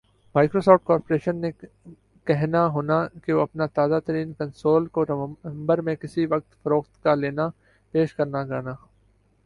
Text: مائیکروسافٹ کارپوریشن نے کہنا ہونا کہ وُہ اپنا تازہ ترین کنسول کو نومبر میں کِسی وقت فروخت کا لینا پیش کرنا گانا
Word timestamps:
مائیکروسافٹ 0.35 0.85
کارپوریشن 0.87 1.35
نے 1.41 1.49
کہنا 2.27 2.65
ہونا 2.67 2.97
کہ 3.23 3.33
وُہ 3.33 3.41
اپنا 3.41 3.65
تازہ 3.75 3.99
ترین 4.05 4.33
کنسول 4.39 4.87
کو 4.95 5.05
نومبر 5.09 5.81
میں 5.87 5.95
کِسی 5.95 6.25
وقت 6.25 6.61
فروخت 6.63 7.03
کا 7.03 7.15
لینا 7.15 7.47
پیش 7.93 8.13
کرنا 8.15 8.43
گانا 8.49 8.73